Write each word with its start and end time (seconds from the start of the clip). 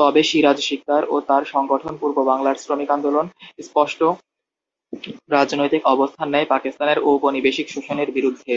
তবে 0.00 0.20
সিরাজ 0.22 0.58
সিকদার 0.60 1.02
ও 1.08 1.16
তার 1.28 1.42
সংগঠন 1.44 1.94
পূর্ব 2.00 2.16
বাংলার 2.30 2.56
শ্রমিক 2.56 2.90
আন্দোলন 2.96 3.26
স্পষ্ট 3.62 4.00
রাজনৈতিক 5.30 5.82
অবস্থান 5.94 6.28
নেয় 6.34 6.46
পাকিস্তানের 6.46 6.98
ঔপনিবেশিক 7.08 7.66
শোষণের 7.70 8.08
বিরুদ্ধে। 8.16 8.52